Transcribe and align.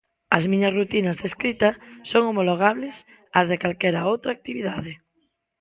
As 0.37 0.43
miñas 0.51 0.75
rutinas 0.79 1.17
de 1.21 1.27
escrita 1.31 1.69
son 2.11 2.21
homologables 2.29 2.95
ás 3.39 3.47
de 3.51 3.59
calquera 3.63 4.09
outra 4.11 4.29
actividade. 4.35 4.91